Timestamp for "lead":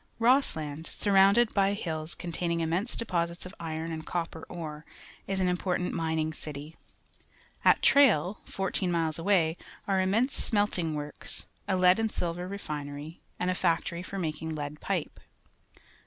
11.77-11.99, 14.55-14.79